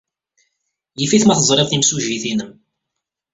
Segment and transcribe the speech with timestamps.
[0.99, 2.51] Yif-it ma teẓrid timsujjit-nnem.